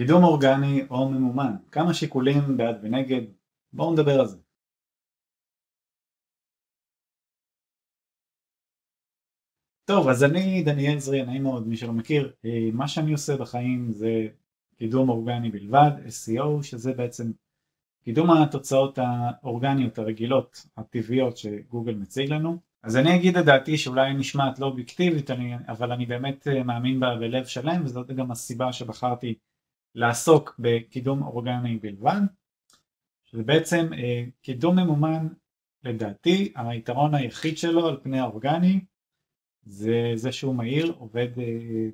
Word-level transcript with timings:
קידום 0.00 0.24
אורגני 0.24 0.82
או 0.90 1.08
ממומן, 1.08 1.54
כמה 1.72 1.94
שיקולים 1.94 2.56
בעד 2.56 2.76
ונגד, 2.82 3.20
בואו 3.72 3.92
נדבר 3.92 4.20
על 4.20 4.26
זה. 4.26 4.36
טוב, 9.84 10.08
אז 10.08 10.24
אני 10.24 10.62
דניאל 10.62 10.98
זרי, 10.98 11.22
נעים 11.22 11.42
מאוד, 11.42 11.68
מי 11.68 11.76
שלא 11.76 11.92
מכיר, 11.92 12.32
אה, 12.44 12.68
מה 12.72 12.88
שאני 12.88 13.12
עושה 13.12 13.36
בחיים 13.36 13.92
זה 13.92 14.28
קידום 14.76 15.08
אורגני 15.08 15.50
בלבד, 15.50 15.90
SEO, 16.06 16.62
שזה 16.62 16.92
בעצם 16.92 17.32
קידום 18.04 18.30
התוצאות 18.30 18.98
האורגניות 18.98 19.98
הרגילות, 19.98 20.66
הטבעיות 20.76 21.36
שגוגל 21.36 21.94
מציג 21.94 22.32
לנו. 22.32 22.58
אז 22.82 22.96
אני 22.96 23.16
אגיד 23.16 23.36
את 23.36 23.44
דעתי 23.44 23.78
שאולי 23.78 24.14
נשמעת 24.14 24.58
לא 24.58 24.66
אובייקטיבית, 24.66 25.30
אבל 25.68 25.92
אני 25.92 26.06
באמת 26.06 26.48
אה, 26.48 26.62
מאמין 26.62 27.00
בה 27.00 27.16
בלב 27.16 27.44
שלם, 27.44 27.84
וזאת 27.84 28.10
גם 28.10 28.30
הסיבה 28.30 28.72
שבחרתי 28.72 29.34
לעסוק 29.94 30.54
בקידום 30.58 31.22
אורגני 31.22 31.76
בלבד. 31.76 32.20
שזה 33.24 33.42
בעצם 33.42 33.92
אה, 33.92 34.24
קידום 34.42 34.78
ממומן, 34.78 35.28
לדעתי, 35.84 36.52
היתרון 36.54 37.14
היחיד 37.14 37.58
שלו 37.58 37.88
על 37.88 38.00
פני 38.02 38.20
האורגני, 38.20 38.80
זה 39.62 40.12
זה 40.14 40.32
שהוא 40.32 40.54
מהיר, 40.54 40.94
עובד 40.98 41.38
אה, 41.38 41.88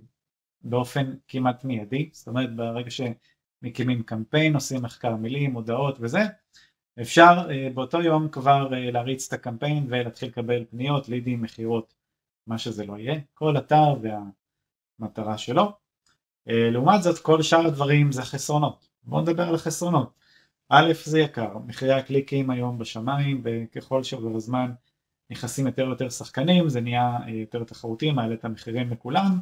באופן 0.62 1.14
כמעט 1.28 1.64
מיידי, 1.64 2.10
זאת 2.12 2.28
אומרת 2.28 2.56
ברגע 2.56 2.90
שמקימים 2.90 4.02
קמפיין, 4.02 4.54
עושים 4.54 4.82
מחקר 4.82 5.16
מילים, 5.16 5.54
הודעות 5.54 5.98
וזה, 6.00 6.20
אפשר 7.00 7.46
אה, 7.50 7.68
באותו 7.74 8.02
יום 8.02 8.28
כבר 8.28 8.74
אה, 8.74 8.90
להריץ 8.90 9.26
את 9.26 9.32
הקמפיין 9.32 9.86
ולהתחיל 9.88 10.28
לקבל 10.28 10.64
פניות, 10.70 11.08
לידים, 11.08 11.42
מכירות, 11.42 11.94
מה 12.46 12.58
שזה 12.58 12.86
לא 12.86 12.98
יהיה, 12.98 13.20
כל 13.34 13.56
אתר 13.58 13.94
והמטרה 14.98 15.38
שלו. 15.38 15.85
לעומת 16.46 17.02
זאת 17.02 17.18
כל 17.18 17.42
שאר 17.42 17.66
הדברים 17.66 18.12
זה 18.12 18.22
חסרונות, 18.22 18.88
בואו 19.04 19.20
נדבר 19.20 19.48
על 19.48 19.54
החסרונות. 19.54 20.12
א' 20.68 20.92
זה 21.04 21.20
יקר, 21.20 21.58
מחירי 21.66 21.92
הקליקים 21.92 22.50
היום 22.50 22.78
בשמיים 22.78 23.42
וככל 23.44 24.02
שעובר 24.02 24.36
הזמן 24.36 24.72
נכנסים 25.30 25.66
יותר 25.66 25.86
ויותר 25.86 26.08
שחקנים, 26.08 26.68
זה 26.68 26.80
נהיה 26.80 27.18
אה, 27.26 27.30
יותר 27.30 27.64
תחרותי, 27.64 28.10
מעלה 28.10 28.34
את 28.34 28.44
המחירים 28.44 28.90
לכולם, 28.90 29.38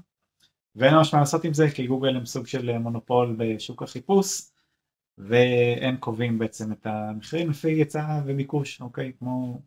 ואין 0.77 0.94
ממש 0.94 1.14
מה 1.14 1.20
לעשות 1.20 1.44
עם 1.44 1.55
זה 1.55 1.70
כי 1.70 1.86
גוגל 1.86 2.16
הם 2.16 2.27
סוג 2.27 2.46
של 2.46 2.78
מונופול 2.78 3.36
בשוק 3.39 3.83
החיפוש, 3.83 4.42
והם 5.18 5.96
קובעים 5.96 6.39
בעצם 6.39 6.72
את 6.72 6.86
המחירים 6.86 7.50
לפי 7.50 7.68
היצע 7.68 8.20
וביקוש, 8.27 8.80
אוקיי? 8.80 9.12
כמו 9.18 9.61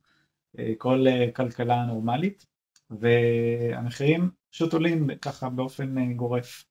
אה, 0.60 0.74
כל 0.78 1.06
אה, 1.08 1.32
כלכלה 1.32 1.86
נורמלית, 1.86 2.46
והמחירים 2.90 4.30
פשוט 4.52 4.74
עולים 4.74 5.16
ככה 5.22 5.50
באופן 5.50 6.14
גורף 6.14 6.66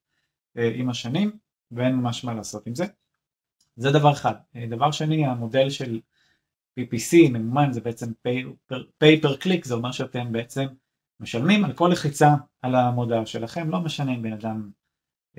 עם 0.74 0.90
השנים, 0.90 1.38
ואין 1.72 1.94
ממש 1.94 2.24
מה 2.24 2.34
לעשות 2.34 2.66
עם 2.66 2.74
זה. 2.74 2.84
זה 3.76 3.90
דבר 3.90 4.12
אחד. 4.12 4.34
דבר 4.70 4.90
שני, 4.90 5.26
המודל 5.26 5.70
של 5.70 6.00
PPC 6.80 7.30
ממומן 7.30 7.72
זה 7.72 7.80
בעצם 7.80 8.12
pay 8.74 9.22
per 9.22 9.44
click 9.44 9.64
זה 9.64 9.74
אומר 9.74 9.92
שאתם 9.92 10.32
בעצם 10.32 10.66
משלמים 11.20 11.64
על 11.64 11.72
כל 11.72 11.88
לחיצה 11.92 12.34
על 12.62 12.74
המודעה 12.74 13.27
שלכם 13.27 13.70
לא 13.70 13.80
משנה 13.80 14.14
אם 14.14 14.22
בן 14.22 14.32
אדם 14.32 14.70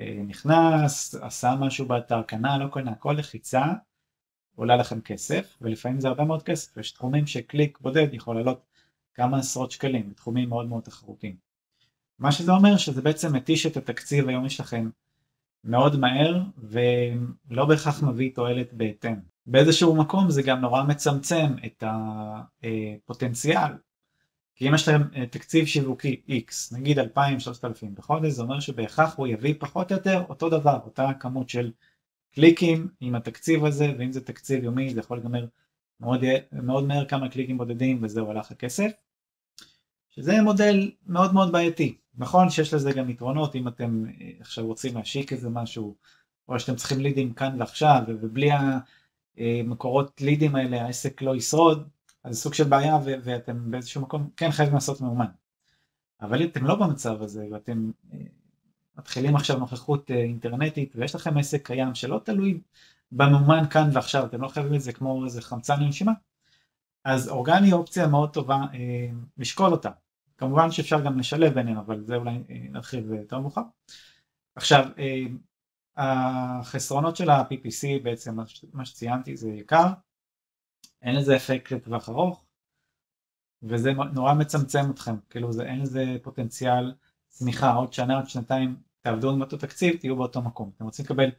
אה, 0.00 0.20
נכנס, 0.26 1.14
עשה 1.14 1.54
משהו 1.60 1.86
באתר, 1.86 2.22
קנה, 2.22 2.58
לא 2.58 2.68
קנה, 2.72 2.94
כל 2.94 3.14
לחיצה 3.18 3.64
עולה 4.54 4.76
לכם 4.76 5.00
כסף 5.00 5.56
ולפעמים 5.60 6.00
זה 6.00 6.08
הרבה 6.08 6.24
מאוד 6.24 6.42
כסף, 6.42 6.76
יש 6.76 6.92
תחומים 6.92 7.26
שקליק 7.26 7.78
בודד 7.80 8.14
יכול 8.14 8.36
לעלות 8.36 8.66
כמה 9.14 9.38
עשרות 9.38 9.70
שקלים, 9.70 10.12
תחומים 10.12 10.48
מאוד 10.48 10.68
מאוד 10.68 10.82
תחרותיים. 10.82 11.36
מה 12.18 12.32
שזה 12.32 12.52
אומר 12.52 12.76
שזה 12.76 13.02
בעצם 13.02 13.36
מתיש 13.36 13.66
את 13.66 13.76
התקציב 13.76 14.28
היומי 14.28 14.50
שלכם 14.50 14.90
מאוד 15.64 15.96
מהר 15.96 16.42
ולא 16.58 17.64
בהכרח 17.64 18.02
מביא 18.02 18.30
תועלת 18.34 18.72
בהתאם. 18.72 19.14
באיזשהו 19.46 19.96
מקום 19.96 20.30
זה 20.30 20.42
גם 20.42 20.60
נורא 20.60 20.82
מצמצם 20.82 21.46
את 21.66 21.84
הפוטנציאל. 21.86 23.72
כי 24.54 24.68
אם 24.68 24.74
יש 24.74 24.88
לכם 24.88 25.02
אה, 25.16 25.26
תקציב 25.26 25.66
שיווקי 25.66 26.22
X, 26.28 26.76
נגיד 26.76 26.98
2,000-3,000 26.98 27.00
בחודש, 27.94 28.32
זה 28.32 28.42
אומר 28.42 28.60
שבהכרח 28.60 29.16
הוא 29.16 29.26
יביא 29.26 29.54
פחות 29.58 29.92
או 29.92 29.96
יותר 29.96 30.24
אותו 30.28 30.48
דבר, 30.48 30.78
אותה 30.84 31.10
כמות 31.20 31.48
של 31.48 31.72
קליקים 32.34 32.88
עם 33.00 33.14
התקציב 33.14 33.64
הזה, 33.64 33.92
ואם 33.98 34.12
זה 34.12 34.20
תקציב 34.20 34.64
יומי 34.64 34.94
זה 34.94 35.00
יכול 35.00 35.16
להיגמר 35.16 35.46
מאוד, 36.00 36.24
מאוד 36.52 36.84
מהר 36.84 37.04
כמה 37.04 37.28
קליקים 37.28 37.58
בודדים 37.58 38.02
וזהו 38.02 38.30
הלך 38.30 38.50
הכסף. 38.50 38.90
שזה 40.08 40.42
מודל 40.42 40.90
מאוד 41.06 41.34
מאוד 41.34 41.52
בעייתי. 41.52 41.98
נכון 42.18 42.50
שיש 42.50 42.74
לזה 42.74 42.92
גם 42.92 43.10
יתרונות 43.10 43.54
אם 43.56 43.68
אתם 43.68 44.04
אה, 44.20 44.30
עכשיו 44.40 44.66
רוצים 44.66 44.96
להשיק 44.96 45.32
איזה 45.32 45.48
משהו, 45.48 45.96
או 46.48 46.60
שאתם 46.60 46.76
צריכים 46.76 47.00
לידים 47.00 47.34
כאן 47.34 47.56
ועכשיו, 47.60 48.02
ובלי 48.06 48.50
המקורות 49.36 50.20
לידים 50.20 50.56
האלה 50.56 50.82
העסק 50.82 51.22
לא 51.22 51.36
ישרוד, 51.36 51.88
אז 52.24 52.34
זה 52.34 52.40
סוג 52.40 52.54
של 52.54 52.64
בעיה 52.64 52.96
ו- 52.96 53.14
ואתם 53.24 53.70
באיזשהו 53.70 54.02
מקום 54.02 54.30
כן 54.36 54.50
חייבים 54.50 54.74
לעשות 54.74 55.00
מאומן. 55.00 55.26
אבל 56.20 56.42
אם 56.42 56.48
אתם 56.48 56.66
לא 56.66 56.74
במצב 56.74 57.22
הזה 57.22 57.46
ואתם 57.50 57.90
אה, 58.12 58.18
מתחילים 58.98 59.36
עכשיו 59.36 59.58
נוכחות 59.58 60.10
אה, 60.10 60.16
אינטרנטית 60.16 60.92
ויש 60.96 61.14
לכם 61.14 61.38
עסק 61.38 61.66
קיים 61.66 61.94
שלא 61.94 62.20
תלוי 62.24 62.60
במאומן 63.12 63.62
כאן 63.70 63.90
ועכשיו, 63.92 64.26
אתם 64.26 64.40
לא 64.40 64.48
חייבים 64.48 64.74
את 64.74 64.80
זה 64.80 64.92
כמו 64.92 65.24
איזה 65.24 65.42
חמצן 65.42 65.80
לנשימה, 65.80 66.12
אז 67.04 67.28
אורגני 67.28 67.72
אופציה 67.72 68.06
מאוד 68.06 68.32
טובה 68.32 68.56
אה, 68.74 69.08
לשקול 69.38 69.72
אותה. 69.72 69.90
כמובן 70.38 70.70
שאפשר 70.70 71.04
גם 71.04 71.18
לשלב 71.18 71.54
ביניהם, 71.54 71.76
אבל 71.76 72.04
זה 72.04 72.16
אולי 72.16 72.30
אה, 72.50 72.56
נרחיב 72.70 73.12
יותר 73.12 73.38
מאוחר. 73.38 73.62
עכשיו, 74.54 74.84
אה, 74.98 75.24
החסרונות 75.96 77.16
של 77.16 77.30
ה-PPC 77.30 78.02
בעצם 78.02 78.36
מה 78.72 78.84
שציינתי 78.84 79.36
זה 79.36 79.50
יקר, 79.50 79.86
אין 81.02 81.16
לזה 81.16 81.36
אפקט 81.36 81.72
לטווח 81.72 82.08
ארוך 82.08 82.44
וזה 83.62 83.92
נורא 83.92 84.34
מצמצם 84.34 84.90
אתכם, 84.90 85.14
כאילו 85.30 85.52
זה, 85.52 85.62
אין 85.62 85.80
לזה 85.80 86.16
פוטנציאל 86.22 86.94
צמיחה, 87.28 87.72
עוד 87.72 87.92
שנה 87.92 88.16
עוד 88.16 88.28
שנתיים 88.28 88.76
תעבדו 89.00 89.32
עם 89.32 89.40
אותו 89.40 89.56
תקציב 89.56 89.96
תהיו 89.96 90.16
באותו 90.16 90.42
מקום, 90.42 90.70
אתם 90.76 90.84
רוצים 90.84 91.04
לקבל 91.04 91.30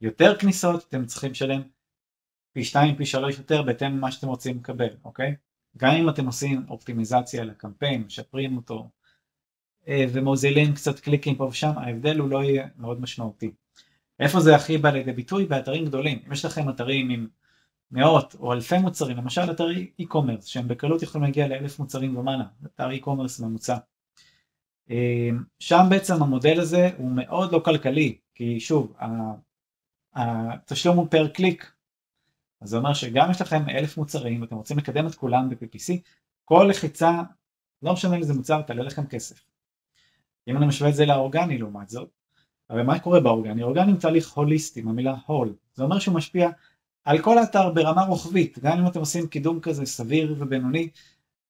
יותר 0.00 0.38
כניסות 0.38 0.84
אתם 0.88 1.06
צריכים 1.06 1.30
לשלם 1.30 1.62
פי 2.52 2.64
2 2.64 2.96
פי 2.96 3.06
3 3.06 3.38
יותר 3.38 3.62
בהתאם 3.62 3.96
למה 3.96 4.12
שאתם 4.12 4.26
רוצים 4.26 4.56
לקבל, 4.56 4.96
אוקיי? 5.04 5.36
גם 5.76 5.94
אם 5.94 6.08
אתם 6.08 6.26
עושים 6.26 6.64
אופטימיזציה 6.68 7.44
לקמפיין, 7.44 8.02
משפרים 8.02 8.56
אותו 8.56 8.90
אה, 9.88 10.04
ומוזילים 10.12 10.74
קצת 10.74 11.00
קליקים 11.00 11.34
פה 11.34 11.44
ושם, 11.44 11.72
ההבדל 11.76 12.18
הוא 12.18 12.28
לא 12.28 12.42
יהיה 12.42 12.68
מאוד 12.76 13.00
משמעותי. 13.00 13.50
איפה 14.20 14.40
זה 14.40 14.56
הכי 14.56 14.78
בא 14.78 14.90
לידי 14.90 15.12
ביטוי? 15.12 15.46
באתרים 15.46 15.84
גדולים. 15.84 16.18
אם 16.26 16.32
יש 16.32 16.44
לכם 16.44 16.68
אתרים 16.68 17.10
עם 17.10 17.26
מאות 17.90 18.34
או 18.34 18.52
אלפי 18.52 18.78
מוצרים, 18.78 19.16
למשל 19.16 19.50
אתרי 19.50 19.90
e-commerce 20.02 20.46
שהם 20.46 20.68
בקלות 20.68 21.02
יכולים 21.02 21.24
להגיע 21.24 21.48
לאלף 21.48 21.78
מוצרים 21.78 22.16
ומעלה, 22.16 22.44
אתר 22.66 22.88
e-commerce 22.90 23.42
ממוצע. 23.42 23.76
אמ, 24.90 25.44
שם 25.58 25.86
בעצם 25.90 26.22
המודל 26.22 26.60
הזה 26.60 26.90
הוא 26.96 27.10
מאוד 27.10 27.52
לא 27.52 27.58
כלכלי, 27.64 28.18
כי 28.34 28.60
שוב, 28.60 28.92
התשלום 30.14 30.96
הוא 30.96 31.06
פר 31.10 31.28
קליק, 31.28 31.72
אז 32.62 32.68
זה 32.68 32.76
אומר 32.76 32.94
שגם 32.94 33.30
יש 33.30 33.40
לכם 33.40 33.68
אלף 33.68 33.96
מוצרים 33.96 34.40
ואתם 34.42 34.56
רוצים 34.56 34.78
לקדם 34.78 35.06
את 35.06 35.14
כולם 35.14 35.48
ב-PPC, 35.48 35.92
כל 36.44 36.66
לחיצה, 36.70 37.22
לא 37.82 37.92
משנה 37.92 38.16
איזה 38.16 38.34
מוצר, 38.34 38.62
תעלה 38.62 38.82
לכם 38.82 39.06
כסף. 39.06 39.44
אם 40.48 40.56
אני 40.56 40.66
משווה 40.66 40.90
את 40.90 40.94
זה 40.94 41.06
לאורגני 41.06 41.58
לעומת 41.58 41.88
זאת, 41.88 42.08
הרי 42.70 42.82
מה 42.82 42.98
קורה 42.98 43.20
באורגני? 43.20 43.62
אורגני 43.62 43.92
הוא 43.92 44.00
תהליך 44.00 44.32
הוליסטי, 44.32 44.80
המילה 44.80 45.14
הול, 45.26 45.54
זה 45.74 45.84
אומר 45.84 45.98
שהוא 45.98 46.14
משפיע 46.14 46.50
על 47.04 47.18
כל 47.18 47.38
האתר 47.38 47.70
ברמה 47.70 48.02
רוחבית, 48.02 48.58
גם 48.58 48.78
אם 48.78 48.86
אתם 48.86 49.00
עושים 49.00 49.26
קידום 49.26 49.60
כזה 49.60 49.86
סביר 49.86 50.34
ובינוני, 50.38 50.88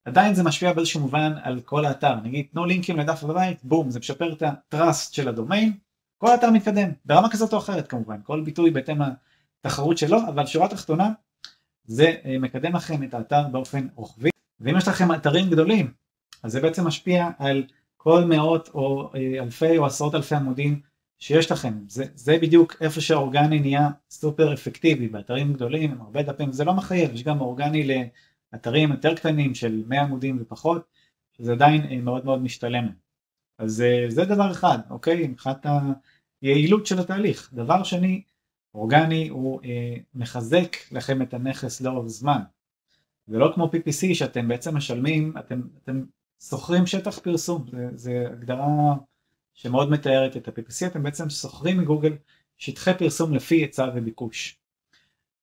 עדיין 0.04 0.34
זה 0.34 0.42
משפיע 0.42 0.72
באיזשהו 0.72 1.00
מובן 1.00 1.32
על 1.42 1.60
כל 1.60 1.84
האתר, 1.84 2.14
נגיד 2.14 2.46
תנו 2.52 2.64
לינקים 2.64 2.96
לדף 2.96 3.24
בבית, 3.24 3.64
בום, 3.64 3.90
זה 3.90 3.98
משפר 3.98 4.32
את 4.32 4.42
הטראסט 4.42 5.12
של 5.12 5.28
הדומיין, 5.28 5.72
כל 6.18 6.30
האתר 6.30 6.50
מתקדם, 6.50 6.88
ברמה 7.04 7.30
כזאת 7.30 7.52
או 7.52 7.58
אחרת 7.58 7.88
כמובן, 7.88 8.20
כל 8.22 8.40
ביטוי 8.40 8.70
בהתאם 8.70 8.98
לתחרות 9.64 9.98
שלו, 9.98 10.18
אבל 10.28 10.46
שורה 10.46 10.68
תחתונה, 10.68 11.12
זה 11.84 12.14
אה, 12.24 12.38
מקדם 12.38 12.76
לכם 12.76 13.02
את 13.02 13.14
האתר 13.14 13.48
באופן 13.52 13.86
רוחבי, 13.94 14.30
ואם 14.60 14.76
יש 14.76 14.88
לכם 14.88 15.14
אתרים 15.14 15.50
גדולים, 15.50 15.92
אז 16.42 16.52
זה 16.52 16.60
בעצם 16.60 16.86
משפיע 16.86 17.28
על 17.38 17.64
כל 17.96 18.24
מאות 18.24 18.68
או 18.74 19.10
אה, 19.14 19.42
אלפי 19.42 19.78
או 19.78 19.86
עשרות 19.86 20.14
אלפי 20.14 20.34
עמודים 20.34 20.80
שיש 21.18 21.52
לכם, 21.52 21.74
זה, 21.88 22.04
זה 22.14 22.38
בדיוק 22.42 22.76
איפה 22.80 23.00
שהאורגני 23.00 23.60
נהיה 23.60 23.88
סופר 24.10 24.54
אפקטיבי, 24.54 25.08
באתרים 25.08 25.52
גדולים 25.52 25.90
עם 25.90 26.00
הרבה 26.00 26.22
דפים, 26.22 26.52
זה 26.52 26.64
לא 26.64 26.74
מחייב, 26.74 27.14
יש 27.14 27.22
גם 27.22 27.40
אורגני 27.40 27.88
לאתרים 28.52 28.90
יותר 28.90 29.14
קטנים 29.14 29.54
של 29.54 29.82
100 29.86 30.02
עמודים 30.02 30.38
ופחות, 30.40 30.82
שזה 31.36 31.52
עדיין 31.52 31.86
אה, 31.90 32.00
מאוד 32.00 32.24
מאוד 32.24 32.42
משתלם. 32.42 32.88
אז 33.58 33.84
זה 34.08 34.24
דבר 34.24 34.50
אחד, 34.50 34.78
אוקיי, 34.90 35.28
מבחינת 35.28 35.66
היעילות 36.42 36.86
של 36.86 36.98
התהליך. 36.98 37.50
דבר 37.52 37.82
שני, 37.82 38.22
אורגני 38.74 39.28
הוא 39.28 39.60
אה, 39.64 39.94
מחזק 40.14 40.76
לכם 40.92 41.22
את 41.22 41.34
הנכס 41.34 41.80
לאורך 41.80 42.06
זמן. 42.06 42.42
זה 43.26 43.38
לא 43.38 43.52
כמו 43.54 43.64
PPC 43.64 44.14
שאתם 44.14 44.48
בעצם 44.48 44.76
משלמים, 44.76 45.34
אתם, 45.38 45.62
אתם 45.82 46.04
שוכרים 46.48 46.86
שטח 46.86 47.18
פרסום, 47.18 47.66
זה 47.94 48.24
הגדרה 48.32 48.94
שמאוד 49.54 49.90
מתארת 49.90 50.36
את 50.36 50.48
ה-PPC, 50.48 50.86
אתם 50.86 51.02
בעצם 51.02 51.30
שוכרים 51.30 51.78
מגוגל 51.78 52.16
שטחי 52.56 52.90
פרסום 52.98 53.34
לפי 53.34 53.54
היצע 53.54 53.90
וביקוש. 53.94 54.58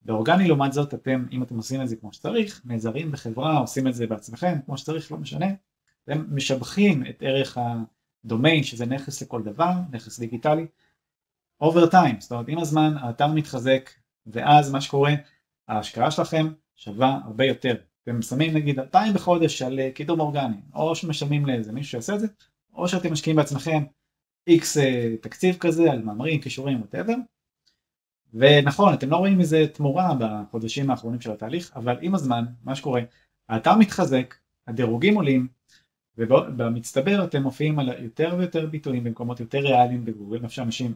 באורגני 0.02 0.48
לעומת 0.48 0.74
זאת 0.74 0.94
אתם, 0.94 1.26
אם 1.32 1.44
אתם 1.44 1.58
עושים 1.58 1.82
את 1.82 1.90
זה 1.90 1.96
כמו 1.96 2.14
שצריך, 2.14 2.62
נעזרים 2.66 3.12
בחברה, 3.12 3.58
עושים 3.58 3.88
את 3.88 3.96
זה 3.96 4.08
בעצמכם, 4.08 4.58
כמו 4.66 4.78
שצריך, 4.78 5.12
לא 5.12 5.18
משנה, 5.18 5.48
אתם 6.04 6.26
משבחים 6.36 7.04
את 7.10 7.24
ערך 7.26 7.58
הדומיין, 8.26 8.64
שזה 8.64 8.86
נכס 8.86 9.22
לכל 9.22 9.44
דבר, 9.44 9.72
נכס 9.92 10.20
דיגיטלי, 10.20 10.66
over 11.62 11.86
time, 11.86 12.22
זאת 12.22 12.32
אומרת 12.32 12.48
עם 12.48 12.60
הזמן 12.60 12.94
האתר 12.98 13.28
מתחזק, 13.28 13.90
ואז 14.28 14.72
מה 14.72 14.82
שקורה, 14.82 15.14
ההשקעה 15.68 16.12
שלכם 16.12 16.48
שווה 16.76 17.20
הרבה 17.26 17.46
יותר. 17.46 17.76
אתם 18.04 18.22
שמים 18.22 18.54
נגיד 18.54 18.80
2,000 18.80 19.14
בחודש 19.14 19.62
על 19.62 19.80
אה, 19.80 19.92
קידום 19.92 20.20
אורגני, 20.20 20.58
או 20.74 20.96
שמשלמים 20.96 21.46
לאיזה 21.46 21.72
מישהו 21.72 21.92
שיעשה 21.92 22.16
את 22.16 22.20
זה, 22.20 22.28
או 22.74 22.88
שאתם 22.88 23.12
משקיעים 23.12 23.36
בעצמכם 23.36 23.84
איקס 24.48 24.78
אה, 24.78 25.16
תקציב 25.22 25.58
כזה 25.60 25.92
על 25.92 26.02
מאמרים, 26.02 26.42
קישורים, 26.42 26.82
whatever, 26.82 27.16
ונכון, 28.34 28.94
אתם 28.94 29.10
לא 29.10 29.18
רואים 29.18 29.38
מזה 29.38 29.66
תמורה 29.74 30.14
בחודשים 30.20 30.90
האחרונים 30.90 31.22
של 31.22 31.32
התהליך, 31.32 31.72
אבל 31.76 31.98
עם 32.02 32.16
הזמן, 32.16 32.46
מה 32.64 32.76
שקורה, 32.76 33.02
האתר 33.50 33.76
מתחזק, 33.76 34.36
הדירוגים 34.68 35.16
עולים, 35.16 35.48
ובמצטבר 36.18 37.24
אתם 37.24 37.44
מופיעים 37.44 37.80
על 37.80 37.90
יותר 38.04 38.36
ויותר 38.38 38.66
ביטויים 38.66 39.04
במקומות 39.04 39.40
יותר 39.40 39.60
ריאליים 39.60 40.06
בגוגל, 40.06 40.38
איפה 40.38 40.50
שאנשים 40.50 40.94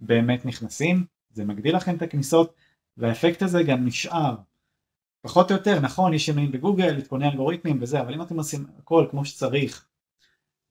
באמת 0.00 0.44
נכנסים, 0.44 1.04
זה 1.32 1.44
מגדיל 1.44 1.76
לכם 1.76 1.96
את 1.96 2.02
הכניסות, 2.02 2.54
והאפקט 2.96 3.42
הזה 3.42 3.62
גם 3.62 3.86
נשאר. 3.86 4.34
פחות 5.22 5.50
או 5.50 5.56
יותר, 5.56 5.80
נכון, 5.80 6.14
יש 6.14 6.26
שינויים 6.26 6.52
בגוגל, 6.52 6.96
עדכוני 6.96 7.28
אלגוריתמים 7.28 7.78
וזה, 7.80 8.00
אבל 8.00 8.14
אם 8.14 8.22
אתם 8.22 8.36
עושים 8.36 8.66
הכל 8.78 9.06
כמו 9.10 9.24
שצריך, 9.24 9.86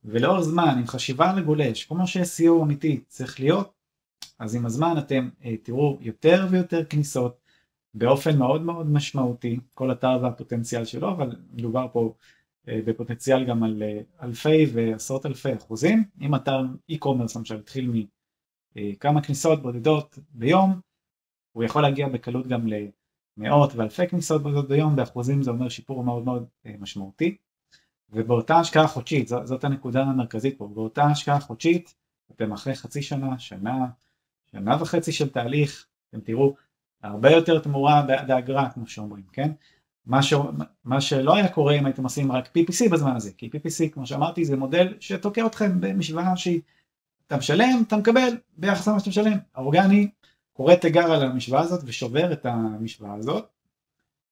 ולאורך 0.04 0.42
זמן, 0.42 0.76
עם 0.78 0.88
חשיבה 0.88 1.34
לגולש, 1.34 1.86
כמו 1.86 2.08
ש-SEO 2.08 2.64
אמיתי 2.64 3.02
צריך 3.08 3.40
להיות, 3.40 3.74
אז 4.40 4.56
עם 4.56 4.66
הזמן 4.66 4.96
אתם 4.98 5.30
אה, 5.46 5.56
תראו 5.64 5.98
יותר 6.02 6.48
ויותר 6.50 6.86
כניסות 6.86 7.38
באופן 7.94 8.38
מאוד 8.38 8.62
מאוד 8.62 8.90
משמעותי, 8.92 9.60
כל 9.74 9.92
אתר 9.92 10.20
והפוטנציאל 10.22 10.86
שלו, 10.86 11.12
אבל 11.12 11.36
מדובר 11.52 11.88
פה 11.92 12.14
אה, 12.68 12.80
בפוטנציאל 12.86 13.46
גם 13.46 13.64
על 13.64 13.84
אה, 13.84 14.00
אלפי 14.22 14.66
ועשרות 14.74 15.26
אלפי 15.26 15.56
אחוזים. 15.56 16.04
אם 16.22 16.36
אתר 16.36 16.62
e-commerce 16.92 17.38
למשל 17.38 17.56
התחיל 17.56 17.88
מכמה 18.78 19.22
כניסות 19.22 19.62
בודדות 19.62 20.20
ביום, 20.30 20.80
הוא 21.52 21.64
יכול 21.64 21.82
להגיע 21.82 22.08
בקלות 22.08 22.48
גם 22.48 22.68
למאות 23.38 23.76
ואלפי 23.76 24.08
כניסות 24.08 24.44
בודדות 24.44 24.68
ביום, 24.68 24.96
באחוזים 24.96 25.44
זה 25.44 25.52
אומר 25.52 25.70
שיפור 25.70 26.04
מאוד 26.04 26.26
מאוד 26.26 26.46
משמעותי. 26.80 27.38
ובאותה 28.10 28.60
השקעה 28.60 28.88
חודשית, 28.88 29.28
זאת 29.28 29.64
הנקודה 29.64 30.04
המרכזית 30.04 30.58
פה, 30.58 30.68
באותה 30.74 31.04
השקעה 31.04 31.40
חודשית 31.40 31.96
אתם 32.32 32.52
אחרי 32.54 32.76
חצי 32.76 33.02
שנה, 33.02 33.40
שנה, 33.40 33.86
שנה 34.52 34.78
וחצי 34.82 35.12
של 35.12 35.30
תהליך, 35.30 35.88
אתם 36.10 36.20
תראו 36.20 36.56
הרבה 37.04 37.32
יותר 37.32 37.60
תמורה 37.60 38.02
בעד 38.02 38.32
האגרה 38.32 38.70
כמו 38.70 38.88
שאומרים, 38.88 39.24
כן? 39.34 39.52
מה, 40.06 40.24
ש... 40.24 40.34
מה 40.84 41.02
שלא 41.02 41.36
היה 41.36 41.54
קורה 41.54 41.74
אם 41.74 41.86
הייתם 41.86 42.04
עושים 42.04 42.32
רק 42.32 42.48
PPC 42.48 42.92
בזמן 42.92 43.16
הזה, 43.16 43.32
כי 43.38 43.50
PPC 43.54 43.90
כמו 43.94 44.08
שאמרתי 44.08 44.46
זה 44.46 44.58
מודל 44.58 44.98
שתוקע 45.00 45.46
אתכם 45.46 45.82
במשוואה 45.82 46.38
שהיא 46.38 46.62
אתה 47.28 47.38
משלם, 47.38 47.84
אתה 47.88 47.98
מקבל 47.98 48.38
ביחס 48.58 48.88
למה 48.88 49.00
שאתה 49.00 49.10
משלם. 49.10 49.38
האורגני 49.56 50.10
קורא 50.54 50.76
תיגר 50.76 51.12
על 51.12 51.24
המשוואה 51.24 51.62
הזאת 51.62 51.82
ושובר 51.86 52.34
את 52.34 52.46
המשוואה 52.46 53.14
הזאת 53.14 53.48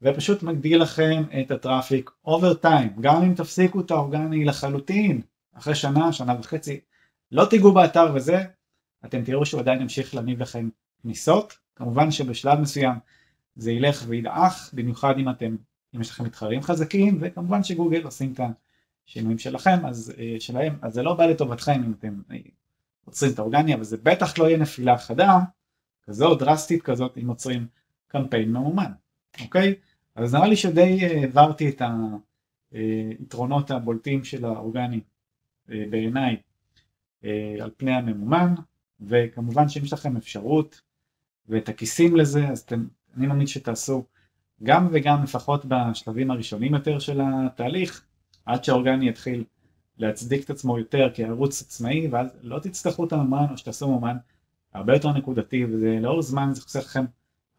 ופשוט 0.01 0.43
מגדיל 0.43 0.81
לכם 0.81 1.23
את 1.41 1.51
ה 1.51 1.59
traffic 1.59 2.11
over 2.25 2.53
time, 2.53 2.89
גם 3.01 3.23
אם 3.23 3.33
תפסיקו 3.33 3.79
את 3.79 3.91
האורגני 3.91 4.45
לחלוטין 4.45 5.21
אחרי 5.53 5.75
שנה, 5.75 6.13
שנה 6.13 6.35
וחצי, 6.39 6.79
לא 7.31 7.45
תיגעו 7.45 7.73
באתר 7.73 8.11
וזה, 8.15 8.43
אתם 9.05 9.23
תראו 9.23 9.45
שהוא 9.45 9.61
עדיין 9.61 9.81
ימשיך 9.81 10.15
להניב 10.15 10.41
לכם 10.41 10.69
כניסות, 11.01 11.57
כמובן 11.75 12.11
שבשלב 12.11 12.59
מסוים 12.59 12.95
זה 13.55 13.71
ילך 13.71 14.03
וידעך, 14.07 14.69
במיוחד 14.73 15.17
אם 15.17 15.29
אתם, 15.29 15.55
אם 15.95 16.01
יש 16.01 16.09
לכם 16.09 16.23
מתחרים 16.23 16.61
חזקים, 16.61 17.17
וכמובן 17.21 17.63
שגוגל 17.63 18.03
עושים 18.03 18.33
את 18.33 18.39
השינויים 19.07 19.39
שלכם, 19.39 19.85
אז, 19.85 20.13
אה, 20.17 20.35
שלהם, 20.39 20.75
אז 20.81 20.93
זה 20.93 21.03
לא 21.03 21.13
בא 21.13 21.25
לטובתכם 21.25 21.83
אם 21.83 21.93
אתם 21.99 22.21
אה, 22.31 22.37
עוצרים 23.05 23.33
את 23.33 23.39
האורגני, 23.39 23.73
אבל 23.73 23.83
זה 23.83 23.97
בטח 24.03 24.37
לא 24.37 24.45
יהיה 24.45 24.57
נפילה 24.57 24.97
חדה, 24.97 25.39
כזו 26.03 26.35
דרסטית 26.35 26.81
כזאת 26.81 27.17
אם 27.17 27.27
עוצרים 27.27 27.67
קמפיין 28.07 28.51
ממומן, 28.51 28.91
אוקיי? 29.41 29.75
אז 30.15 30.35
נראה 30.35 30.47
לי 30.47 30.55
שדי 30.55 30.99
אה, 31.03 31.21
העברתי 31.21 31.69
את 31.69 31.81
היתרונות 32.71 33.71
הבולטים 33.71 34.23
של 34.23 34.45
האורגני 34.45 34.99
בעיניי 35.67 36.37
על 37.61 37.71
פני 37.77 37.91
הממומן. 37.91 38.53
וכמובן 39.01 39.69
שאם 39.69 39.83
יש 39.83 39.93
לכם 39.93 40.17
אפשרות 40.17 40.81
ואת 41.49 41.69
הכיסים 41.69 42.15
לזה 42.15 42.47
אז 42.47 42.59
אתם, 42.59 42.87
אני 43.17 43.27
מאמין 43.27 43.47
שתעשו 43.47 44.05
גם 44.63 44.87
וגם 44.91 45.23
לפחות 45.23 45.65
בשלבים 45.65 46.31
הראשונים 46.31 46.73
יותר 46.73 46.99
של 46.99 47.21
התהליך 47.23 48.05
עד 48.45 48.63
שהאורגני 48.63 49.09
יתחיל 49.09 49.43
להצדיק 49.97 50.45
את 50.45 50.49
עצמו 50.49 50.79
יותר 50.79 51.09
כערוץ 51.13 51.61
עצמאי 51.61 52.07
ואז 52.07 52.27
לא 52.41 52.59
תצטרכו 52.59 53.05
את 53.05 53.13
הממן 53.13 53.45
או 53.51 53.57
שתעשו 53.57 53.99
ממן 53.99 54.17
הרבה 54.73 54.93
יותר 54.93 55.11
נקודתי 55.11 55.65
וזה 55.65 55.97
לאור 56.01 56.21
זמן 56.21 56.49
זה 56.53 56.61
חוסך 56.61 56.79
לכם 56.79 57.05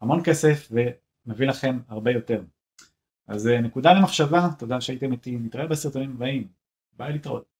המון 0.01 0.23
כסף 0.23 0.71
ומביא 0.71 1.47
לכם 1.47 1.79
הרבה 1.87 2.11
יותר. 2.11 2.41
אז 3.27 3.47
אה, 3.47 3.61
נקודה 3.61 3.93
למחשבה, 3.93 4.49
תודה 4.59 4.81
שהייתם 4.81 5.11
איתי, 5.11 5.37
נתראה 5.37 5.67
בסרטונים 5.67 6.11
הבאים, 6.11 6.47
ביי 6.97 7.13
להתראות. 7.13 7.56